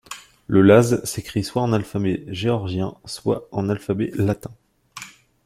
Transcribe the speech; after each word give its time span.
Le 0.47 0.63
laze 0.63 1.03
s'écrit 1.05 1.43
soit 1.43 1.61
en 1.61 1.73
alphabet 1.73 2.23
géorgien, 2.27 2.95
soit 3.05 3.47
en 3.51 3.69
alphabet 3.69 4.09
latin. 4.15 4.49